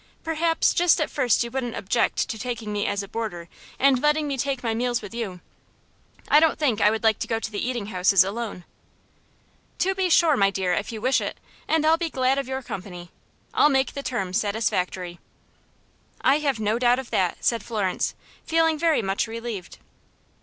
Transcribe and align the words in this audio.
"Perhaps 0.23 0.73
just 0.73 0.99
at 0.99 1.11
first 1.11 1.43
you 1.43 1.51
wouldn't 1.51 1.75
object 1.75 2.27
to 2.27 2.39
taking 2.39 2.73
me 2.73 2.87
as 2.87 3.03
a 3.03 3.07
boarder, 3.07 3.47
and 3.77 4.01
letting 4.01 4.27
me 4.27 4.35
take 4.35 4.63
my 4.63 4.73
meals 4.73 4.99
with 4.99 5.13
you. 5.13 5.41
I 6.27 6.39
don't 6.39 6.57
think 6.57 6.81
I 6.81 6.89
would 6.89 7.03
like 7.03 7.19
to 7.19 7.27
go 7.27 7.37
to 7.37 7.51
the 7.51 7.63
eating 7.63 7.85
houses 7.85 8.23
alone." 8.23 8.63
"To 9.77 9.93
be 9.93 10.09
sure, 10.09 10.35
my 10.35 10.49
dear, 10.49 10.73
if 10.73 10.91
you 10.91 11.01
wish 11.01 11.21
it, 11.21 11.37
and 11.67 11.85
I'll 11.85 11.97
be 11.97 12.09
glad 12.09 12.39
of 12.39 12.47
your 12.47 12.63
company. 12.63 13.11
I'll 13.53 13.69
make 13.69 13.93
the 13.93 14.01
terms 14.01 14.39
satisfactory." 14.39 15.19
"I 16.21 16.39
have 16.39 16.59
no 16.59 16.79
doubt 16.79 16.97
of 16.97 17.11
that," 17.11 17.37
said 17.45 17.61
Florence, 17.63 18.15
feeling 18.43 18.79
very 18.79 19.03
much 19.03 19.27
relieved. 19.27 19.77